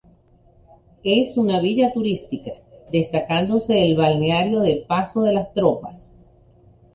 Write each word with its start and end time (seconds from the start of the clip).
Es 1.03 1.37
una 1.37 1.59
villa 1.59 1.93
turística, 1.93 2.53
destacándose 2.91 3.83
el 3.83 3.95
balneario 3.95 4.61
de 4.61 4.83
Paso 4.87 5.21
de 5.21 5.31
las 5.31 5.53
Tropas. 5.53 6.11